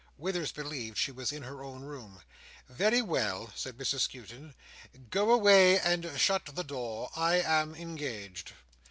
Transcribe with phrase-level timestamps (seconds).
[0.17, 2.23] Withers believed she was in her own room.
[2.67, 4.55] "Very well," said Mrs Skewton.
[5.11, 7.11] "Go away, and shut the door.
[7.15, 8.53] I am engaged."